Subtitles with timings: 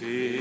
[0.00, 0.35] Jesús.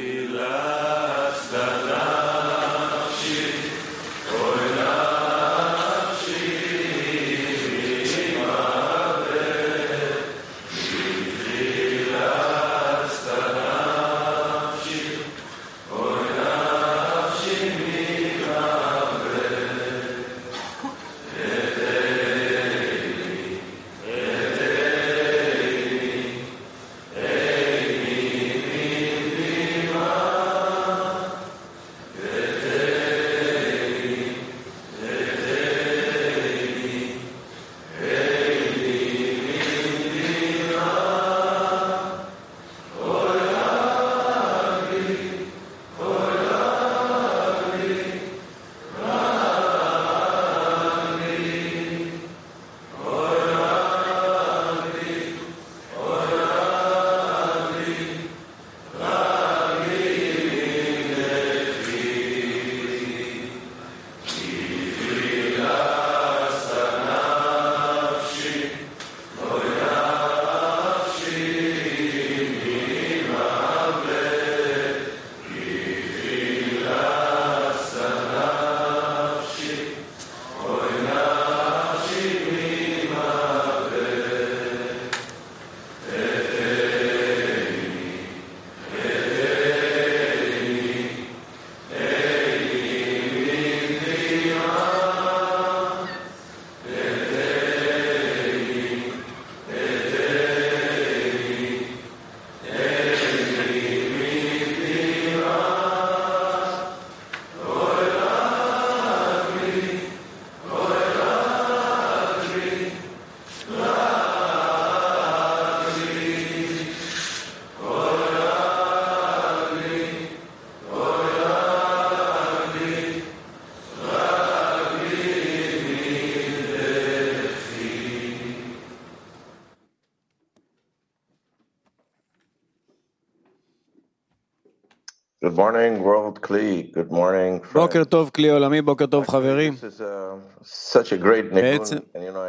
[135.56, 136.92] Morning, World Kli.
[136.94, 137.74] Good morning.
[137.74, 139.74] בוקר טוב, כלי עולמי, בוקר טוב, חברים.
[139.74, 141.98] This is uh, such a great בעצם,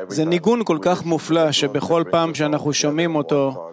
[0.09, 3.71] זה ניגון כל כך מופלא, שבכל פעם שאנחנו שומעים אותו,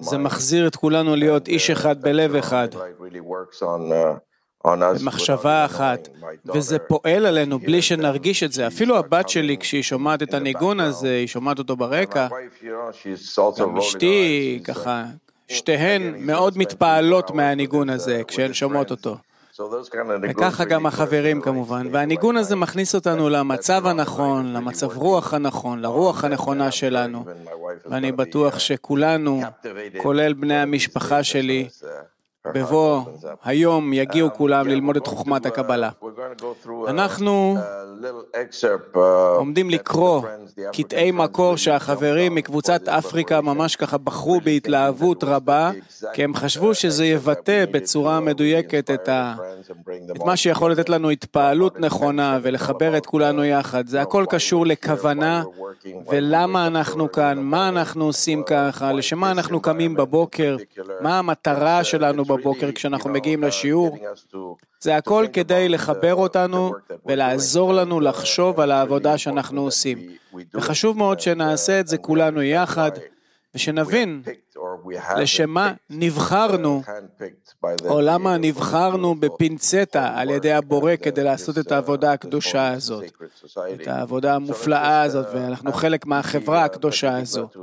[0.00, 0.18] זה.
[0.18, 2.02] מחזיר את כולנו להיות איש uh, אחד.
[2.02, 6.08] בלב אחד, uh, במחשבה אחת,
[6.54, 8.66] וזה פועל עלינו בלי שנרגיש את זה.
[8.66, 10.80] אפילו uh, הבת שלי, כשהיא שומעת את הניגון.
[10.80, 12.28] הזה, היא שומעת אותו ברקע,
[13.58, 15.04] גם אשתי, uh, ככה,
[15.48, 18.90] שתיהן מאוד מתפעלות מהניגון הזה uh, כשהן שומעות.
[18.90, 19.16] אותו.
[20.22, 22.56] וככה גם החברים כמובן, והניגון הזה.
[22.56, 25.34] מכניס אותנו למצב הנכון, למצב רוח.
[25.34, 27.24] הנכון, לרוח הנכונה שלנו,
[27.86, 29.42] ואני בטוח uh, שכולנו,
[30.02, 31.68] כולל בני המשפחה שלי,
[32.46, 33.00] uh, בבוא.
[33.44, 35.90] היום יגיעו Um, כולם ללמוד את חוכמת הקבלה.
[36.02, 37.56] uh, אנחנו
[38.94, 38.98] uh,
[39.36, 40.22] עומדים לקרוא
[40.72, 45.70] קטעי מקור שהחברים מקבוצת אפריקה ממש ככה בחרו בהתלהבות רבה,
[46.12, 49.34] כי הם חשבו uh, שזה יבטא בצורה uh, מדויקת את, ה...
[50.16, 50.88] את מה שיכול לתת.
[50.88, 53.86] לנו התפעלות נכונה ולחבר את כולנו uh, יחד.
[53.86, 55.42] זה הכל קשור לכוונה
[56.10, 60.56] ולמה אנחנו כאן, מה אנחנו עושים uh, ככה, לשמה this אנחנו קמים בבוקר.
[61.00, 63.98] מה המטרה uh, שלנו בבוקר כשאנחנו מגיעים uh, לשיעור.
[64.80, 66.72] זה הכל כדי לחבר uh, אותנו.
[67.06, 69.98] ולעזור לנו uh, לחשוב על העבודה שאנחנו עושים.
[70.54, 72.90] וחשוב מאוד uh, שנעשה את זה כולנו יחד,
[73.58, 75.60] ושנבין picked, uh,
[75.90, 76.82] נבחרנו,
[77.84, 82.68] או למה נבחרנו בפינצטה על ידי הבורא and כדי uh, לעשות את uh, העבודה הקדושה
[82.68, 83.04] הזאת,
[83.74, 83.86] את.
[83.86, 87.48] העבודה המופלאה just הזאת, uh, ואנחנו ask חלק מהחברה uh, הקדושה הזו.
[87.54, 87.58] uh,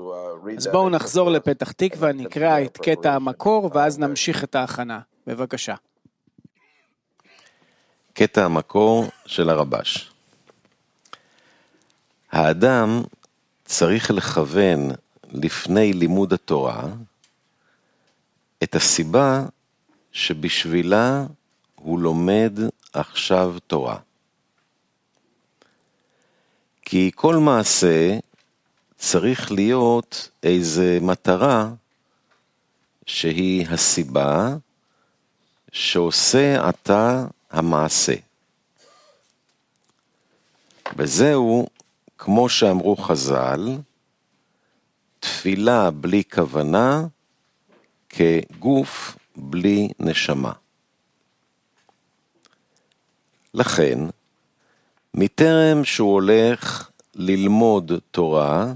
[0.58, 3.14] אז בואו נחזור לפתח תקווה, נקרא את קטע.
[3.14, 5.00] המקור, ואז uh, נמשיך את ההכנה.
[5.28, 5.76] בבקשה.
[8.14, 10.12] קטע המקור של הרבש.
[12.32, 13.02] האדם
[13.66, 14.92] צריך לכוון
[15.32, 16.84] לפני לימוד התורה
[18.64, 19.46] את הסיבה
[20.12, 21.26] שבשבילה
[21.76, 22.60] הוא לומד
[22.94, 23.98] עכשיו תורה.
[26.82, 28.18] כי כל מעשה
[28.98, 31.70] צריך להיות איזה מטרה
[33.06, 34.56] שהיא הסיבה
[35.72, 38.16] שעושה עתה המעשה.
[40.98, 41.68] וזהו,
[42.18, 43.78] כמו שאמרו חז"ל,
[45.26, 47.08] תפילה בלי כוונה
[48.10, 50.52] כגוף בלי נשמה.
[53.54, 54.00] לכן,
[55.14, 58.74] מטרם שהוא הולך ללמוד תורה,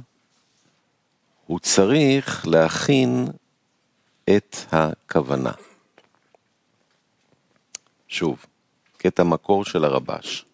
[1.45, 3.27] הוא צריך להכין
[4.29, 5.51] את הכוונה.
[8.07, 8.45] שוב,
[8.97, 10.45] קטע מקור של הרבש.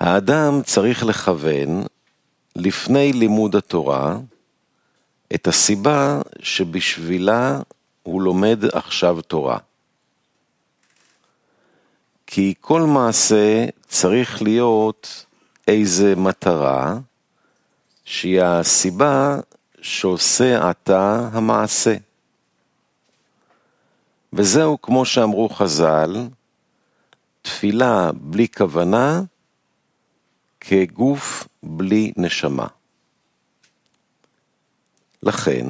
[0.00, 1.84] האדם צריך לכוון,
[2.60, 4.18] לפני לימוד התורה,
[5.34, 7.60] את הסיבה שבשבילה
[8.02, 9.58] הוא לומד עכשיו תורה.
[12.26, 15.24] כי כל מעשה צריך להיות
[15.68, 16.98] איזה מטרה,
[18.04, 19.38] שהיא הסיבה
[19.80, 21.96] שעושה עתה המעשה.
[24.32, 26.28] וזהו כמו שאמרו חז"ל,
[27.42, 29.22] תפילה בלי כוונה
[30.60, 32.66] כגוף בלי נשמה.
[35.22, 35.66] לכן,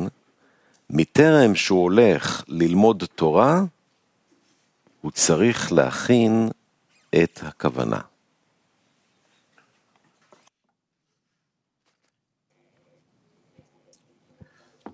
[0.91, 3.61] מטרם שהוא הולך ללמוד תורה,
[5.01, 6.49] הוא צריך להכין
[7.23, 8.01] את הכוונה.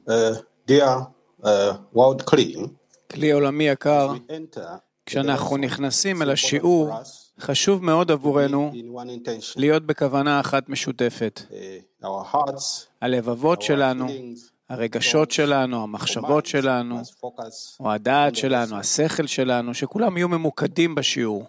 [0.08, 0.10] Uh,
[0.70, 1.00] dear
[1.42, 1.46] uh,
[1.94, 2.68] World Clean,
[3.10, 4.12] כלי עולמי יקר,
[5.06, 6.94] כשאנחנו נכנסים אל השיעור,
[7.40, 8.72] חשוב מאוד עבורנו.
[9.56, 11.42] להיות בכוונה אחת משותפת.
[12.02, 12.06] Uh,
[13.00, 14.06] הלבבות שלנו,
[14.68, 17.00] הרגשות שלנו, המחשבות שלנו,
[17.80, 21.44] או הדעת שלנו, השכל שלנו, שכולם יהיו ממוקדים בשיעור.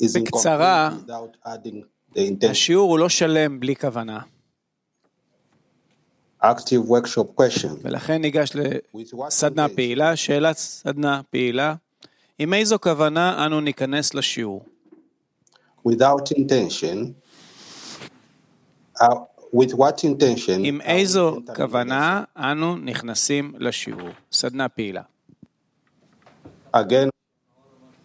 [0.00, 0.90] בקצרה.
[2.50, 4.18] השיעור הוא לא שלם בלי כוונה,
[6.43, 7.69] Active workshop question.
[7.81, 11.75] ולכן ניגש With what לסדנה intention פעילה, שאלת סדנה פעילה,
[12.39, 14.65] עם איזו כוונה אנו ניכנס לשיעור?
[15.85, 17.15] without intention,
[19.01, 19.15] uh,
[19.53, 24.09] with what intention עם are we איזו entering כוונה אנו נכנסים לשיעור?
[24.31, 25.01] סדנה פעילה.
[25.01, 26.77] the lesson?
[26.77, 27.09] Again,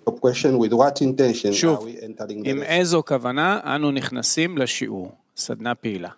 [0.08, 2.64] a question with what intention שוב, are we entering the עם lesson?
[2.64, 5.12] איזו כוונה אנו נכנסים לשיעור?
[5.36, 6.10] סדנה פעילה.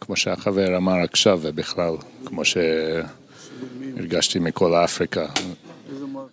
[0.00, 1.94] כמו, שהחבר אמר עכשיו, ובכלל,
[2.24, 2.42] כמו
[3.94, 5.26] שהרגשתי מכל אפריקה.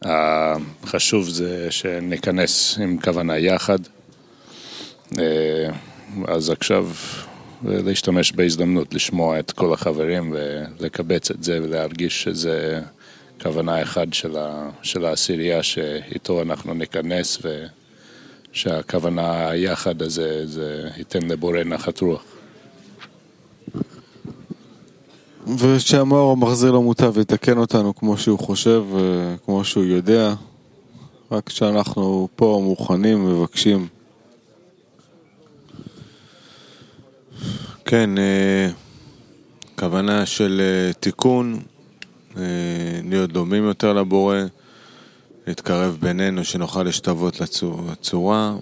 [0.02, 3.80] החשוב זה שניכנס עם כוונה יחד.
[5.20, 5.70] אה,
[6.28, 6.88] אז עכשיו
[7.64, 12.82] להשתמש בהזדמנות לשמוע את כל החברים ולקבץ את זה ולהרגיש שזה
[13.42, 14.08] כוונה אחת
[14.84, 17.42] של העשירייה שאיתו אנחנו ניכנס
[18.54, 22.24] ושהכוונה היחד הזה זה ייתן לבורא נחת רוח.
[25.48, 30.34] ושהמאור המחזיר למוטב יתקן אותנו כמו שהוא חושב וכמו שהוא יודע,
[31.32, 33.88] רק שאנחנו פה מוכנים, מבקשים.
[37.86, 38.70] כן, אה,
[39.80, 41.60] כוונה של אה, תיקון,
[42.38, 42.44] אה,
[43.10, 44.38] להיות דומים יותר לבורא,
[45.48, 48.56] להתקרב בינינו, שנוכל להשתוות לצור- לצורה,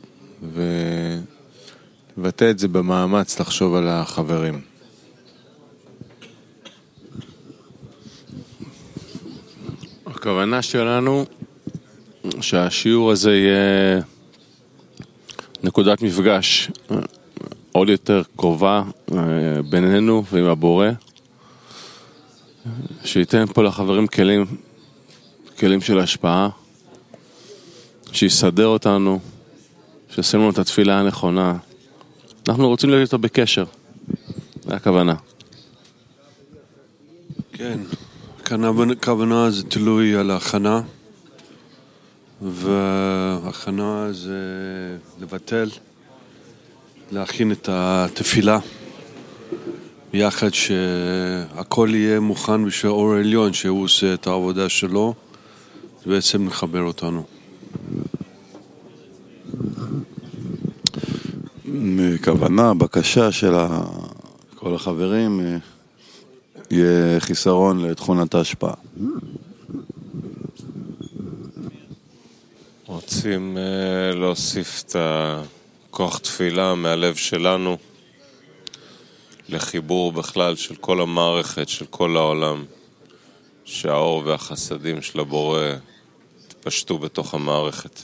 [2.18, 4.69] ולבטא את זה במאמץ לחשוב על החברים.
[10.20, 11.26] הכוונה שלנו
[12.42, 14.02] שהשיעור הזה יהיה
[15.64, 16.98] נקודת מפגש אה,
[17.72, 19.18] עוד יותר קרובה אה,
[19.70, 20.88] בינינו ועם הבורא,
[23.04, 24.46] שייתן פה לחברים כלים,
[25.60, 26.50] כלים של השפעה,
[28.12, 29.20] שיסדר אותנו,
[30.10, 31.58] שיעשה לנו את התפילה הנכונה.
[32.50, 33.66] אנחנו רוצים להיות איתו בקשר,
[34.66, 35.16] זה הכוונה.
[37.54, 37.80] כן,
[38.50, 40.82] כאן הכוונה זה תלוי על ההכנה,
[42.42, 44.38] וההכנה זה
[45.22, 45.70] לבטל,
[47.12, 48.60] להכין את התפילה,
[50.12, 55.14] ביחד שהכל יהיה מוכן בשביל האור העליון, שהוא עושה את העבודה שלו,
[56.04, 57.24] זה בעצם מחבר אותנו.
[62.24, 63.54] כוונה, בקשה של
[64.56, 65.58] כל החברים, אה,
[66.72, 68.74] יהיה חיסרון לתכונת ההשפעה.
[72.86, 77.78] רוצים אה, להוסיף את הכוח תפילה מהלב שלנו
[79.50, 82.66] לחיבור בכלל של כל המערכת, של כל העולם,
[83.66, 85.62] שהאור והחסדים של הבורא
[86.48, 88.00] יתפשטו בתוך המערכת.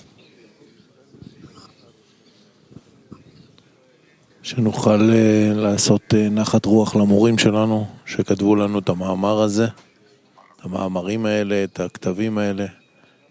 [4.45, 11.25] שנוכל אה, לעשות אה, נחת רוח למורים שלנו, שכתבו לנו את המאמר הזה, את המאמרים
[11.25, 12.65] האלה, את הכתבים האלה,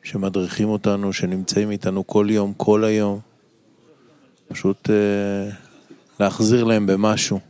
[0.02, 3.21] שמדריכים אותנו, שנמצאים איתנו כל יום, כל היום.
[4.49, 5.50] פשוט אה,
[6.21, 7.40] להחזיר להם במשהו,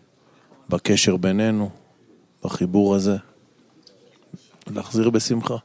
[0.68, 1.70] בקשר בינינו,
[2.42, 3.16] בחיבור הזה.
[4.70, 5.56] להחזיר בשמחה.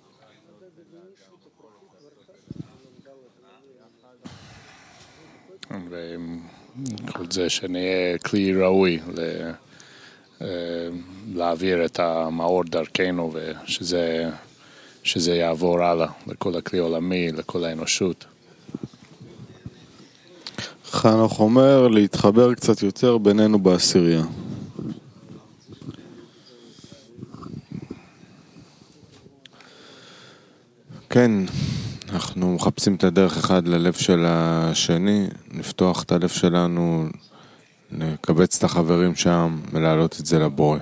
[7.07, 9.19] וכל זה שנהיה כלי ראוי ל...
[10.41, 10.47] אה,
[11.33, 14.29] להעביר את המאור דרכנו ושזה
[15.03, 18.25] שזה יעבור הלאה לכל הכלי עולמי, לכל האנושות.
[20.91, 24.23] חנוך אומר להתחבר קצת יותר בינינו בעשירייה.
[31.09, 31.31] כן,
[32.19, 37.05] אנחנו מחפשים את הדרך אחד ללב של השני, לפתוח את הלב שלנו,
[37.91, 40.79] לקבץ את החברים שם ולהעלות את זה לבורא.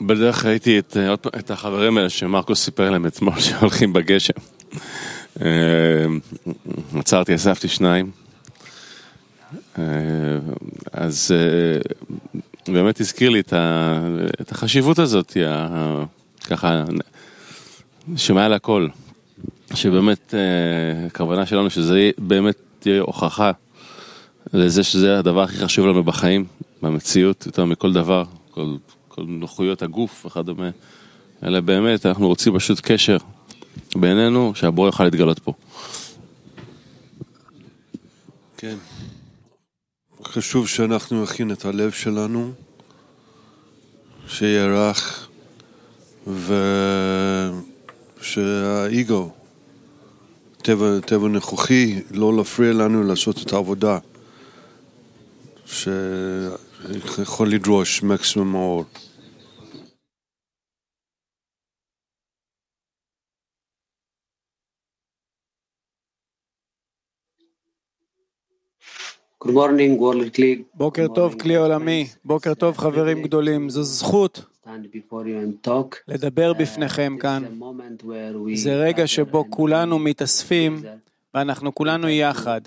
[0.00, 0.96] בדרך ראיתי את,
[1.38, 4.32] את החברים האלה שמרקוס סיפר להם אתמול שהולכים בגשם.
[6.94, 8.10] עצרתי, אספתי שניים.
[10.92, 11.34] אז
[12.68, 13.40] באמת הזכיר לי
[14.40, 15.36] את החשיבות הזאת,
[16.46, 16.84] ככה,
[18.16, 18.88] שמעל הכל.
[19.74, 20.34] שבאמת
[21.06, 23.50] הכוונה שלנו שזה באמת תהיה הוכחה
[24.52, 26.44] לזה שזה הדבר הכי חשוב לנו בחיים,
[26.82, 28.76] במציאות, יותר מכל דבר, כל,
[29.08, 30.70] כל נוחויות הגוף וכדומה,
[31.42, 33.16] אלא באמת אנחנו רוצים פשוט קשר
[33.96, 35.52] בינינו, שהבורא יוכל להתגלות פה.
[38.56, 38.76] כן.
[40.24, 42.52] חשוב שאנחנו נכין את הלב שלנו,
[44.28, 45.28] שיהיה רך,
[48.20, 49.30] ושהאגו,
[50.56, 53.98] טבע, טבע נכוחי, לא להפריע לנו לעשות את העבודה,
[55.66, 58.84] שיכול לדרוש מקסימום האור.
[70.74, 72.08] בוקר טוב, כלי עולמי.
[72.24, 73.70] בוקר טוב, חברים גדולים.
[73.70, 74.51] זו זכות
[76.08, 77.42] לדבר בפניכם כאן.
[78.54, 80.82] זה רגע שבו כולנו מתאספים
[81.34, 82.60] ואנחנו כולנו יחד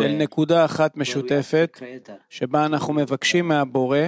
[0.00, 1.80] אל נקודה אחת משותפת
[2.30, 3.98] שבה אנחנו מבקשים מהבורא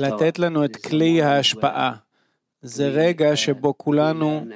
[0.00, 1.92] לתת לנו את כלי ההשפעה.
[2.62, 4.46] זה רגע שבו כולנו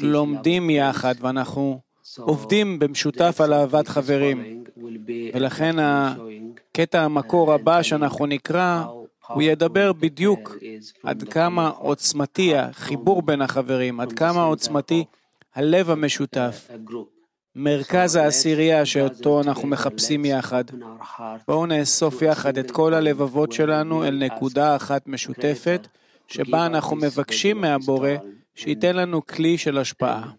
[0.00, 1.80] לומדים יחד ואנחנו
[2.18, 4.64] עובדים במשותף על אהבת חברים.
[5.34, 8.84] ולכן הקטע המקור הבא שאנחנו נקרא,
[9.34, 10.56] הוא ידבר בדיוק
[11.02, 15.04] עד כמה עוצמתי החיבור בין החברים, עד כמה עוצמתי
[15.54, 16.70] הלב המשותף,
[17.56, 20.64] מרכז העשירייה שאותו אנחנו מחפשים יחד.
[21.48, 25.86] בואו נאסוף יחד את כל הלבבות שלנו אל נקודה אחת משותפת,
[26.28, 28.10] שבה אנחנו מבקשים מהבורא
[28.54, 30.30] שייתן לנו כלי של השפעה.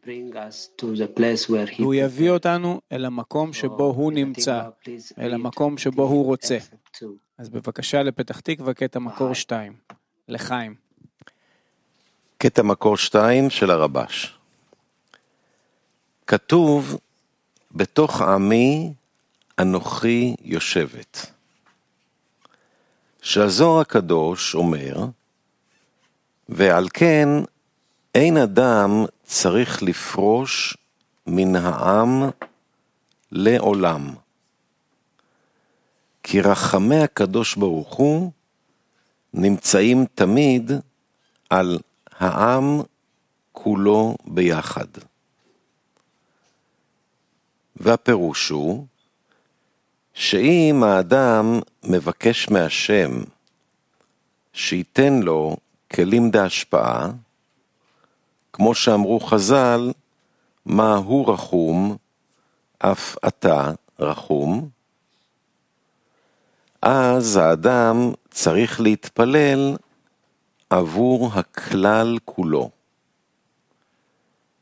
[1.80, 4.62] והוא יביא אותנו אל המקום שבו הוא נמצא,
[5.20, 6.58] אל המקום שבו הוא רוצה.
[7.42, 9.74] אז בבקשה לפתח תקווה, קטע מקור 2,
[10.28, 10.76] לחיים.
[12.38, 14.38] קטע מקור 2 של הרבש.
[16.28, 16.98] כתוב,
[17.72, 18.94] בתוך עמי
[19.60, 21.32] אנוכי יושבת.
[23.22, 25.06] שהזוהר הקדוש אומר,
[26.50, 27.30] ועל כן
[28.16, 30.78] אין אדם צריך לפרוש
[31.28, 32.30] מן העם
[33.32, 34.14] לעולם.
[36.24, 38.32] כי רחמי הקדוש ברוך הוא
[39.34, 40.72] נמצאים תמיד
[41.50, 41.80] על
[42.20, 42.82] העם
[43.52, 44.88] כולו ביחד.
[47.76, 48.86] והפירוש הוא
[50.14, 53.12] שאם האדם מבקש מהשם
[54.54, 55.58] שייתן לו
[55.94, 57.12] כלים דהשפעה,
[58.54, 59.92] כמו שאמרו חז"ל,
[60.66, 61.98] מה הוא רחום,
[62.80, 64.70] אף אתה רחום,
[66.82, 69.76] אז האדם צריך להתפלל
[70.70, 72.70] עבור הכלל כולו.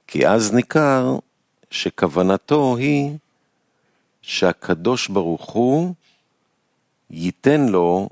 [0.08, 1.20] כי אז ניכר
[1.72, 3.18] שכוונתו היא
[4.22, 5.94] שהקדוש ברוך הוא
[7.10, 8.10] ייתן לו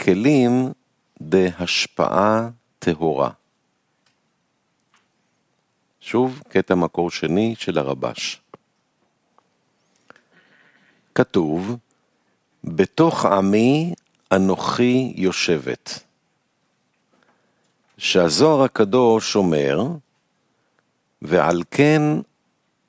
[0.00, 0.72] כלים
[1.20, 3.30] דהשפעה טהורה.
[6.00, 8.40] שוב, קטע מקור שני של הרבש.
[11.14, 11.76] כתוב,
[12.64, 13.94] בתוך עמי
[14.32, 16.00] אנוכי יושבת.
[17.98, 19.82] שהזוהר הקדוש אומר,
[21.22, 22.02] ועל כן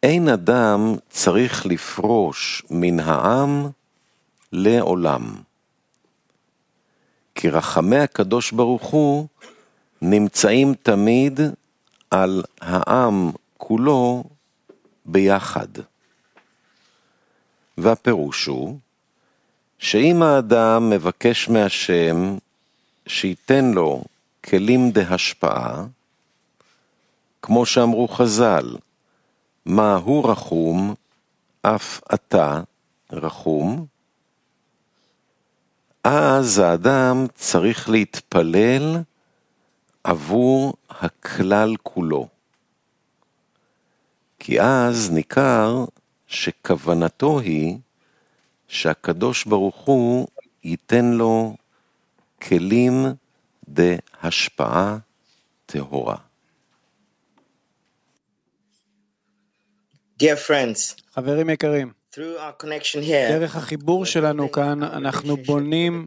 [0.03, 3.69] אין אדם צריך לפרוש מן העם
[4.51, 5.35] לעולם.
[7.35, 9.27] כי רחמי הקדוש ברוך הוא
[10.01, 11.39] נמצאים תמיד
[12.11, 14.23] על העם כולו
[15.05, 15.67] ביחד.
[17.77, 18.79] והפירוש הוא
[19.81, 22.37] שאם האדם מבקש מהשם
[23.07, 24.03] שייתן לו
[24.43, 25.85] כלים דהשפעה,
[27.41, 28.75] כמו שאמרו חז"ל,
[29.65, 30.93] מה הוא רחום,
[31.61, 32.61] אף אתה
[33.11, 33.85] רחום,
[36.03, 38.97] אז האדם צריך להתפלל
[40.03, 42.27] עבור הכלל כולו.
[44.39, 45.85] כי אז ניכר
[46.27, 47.77] שכוונתו היא
[48.71, 50.27] שהקדוש ברוך הוא
[50.63, 51.55] ייתן לו
[52.41, 53.05] כלים
[53.69, 54.97] דהשפעה
[55.65, 56.15] טהורה.
[60.21, 66.05] Dear friends, חברים יקרים, through our connection here, דרך החיבור שלנו כאן אנחנו בונים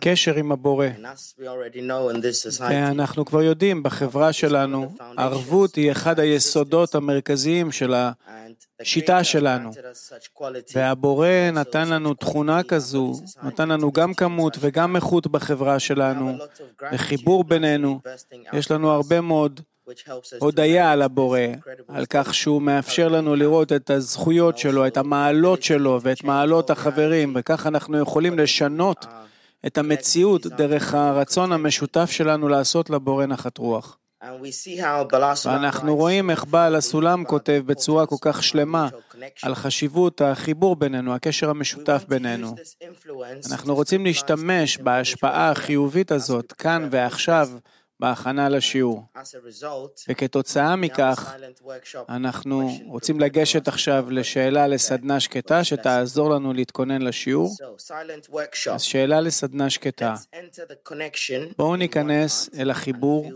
[0.00, 0.86] קשר עם הבורא.
[0.86, 5.92] and as we already know in this society, ואנחנו כבר יודעים, בחברה שלנו, ערבות היא
[5.92, 7.94] אחד היסודות המרכזיים של
[8.80, 9.70] השיטה שלנו.
[10.74, 16.38] והבורא נתן לנו תכונה כזו, נתן לנו גם כמות וגם איכות בחברה שלנו,
[16.92, 18.00] וחיבור בינינו.
[18.52, 19.60] יש לנו הרבה מאוד
[20.38, 21.40] הודיה על הבורא,
[21.88, 27.32] על כך שהוא מאפשר לנו לראות את הזכויות שלו, את המעלות שלו ואת מעלות החברים,
[27.36, 29.06] וכך אנחנו יכולים לשנות
[29.66, 33.98] את המציאות דרך הרצון המשותף שלנו לעשות לבורא נחת רוח.
[35.44, 38.88] ואנחנו רואים איך בעל הסולם כותב בצורה כל כך שלמה
[39.42, 42.54] על חשיבות החיבור בינינו, הקשר המשותף בינינו.
[43.52, 47.48] אנחנו רוצים להשתמש בהשפעה החיובית הזאת כאן ועכשיו
[48.00, 49.04] בהכנה לשיעור.
[50.08, 51.34] וכתוצאה מכך,
[52.08, 57.56] אנחנו רוצים לגשת עכשיו לשאלה לסדנה שקטה שתעזור לנו להתכונן לשיעור.
[58.72, 60.14] אז שאלה לסדנה שקטה.
[61.56, 63.30] בואו ניכנס אל החיבור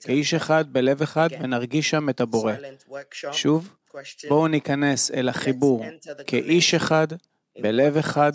[0.00, 2.52] כאיש אחד, בלב אחד, ונרגיש שם את הבורא.
[3.32, 3.76] שוב.
[4.28, 5.84] בואו ניכנס אל החיבור
[6.26, 7.06] כאיש אחד,
[7.58, 8.32] בלב אחד,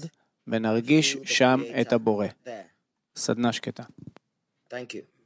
[0.47, 2.27] ונרגיש שם את הבורא.
[3.15, 3.83] סדנה שקטה.
[4.71, 5.18] Thank you.